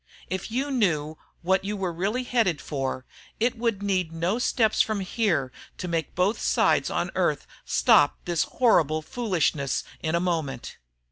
[0.31, 3.05] If you knew what you were really headed for,
[3.39, 8.45] it would need no steps from here to make both sides on Earth stop this
[8.45, 10.77] horrible foolishness in a moment.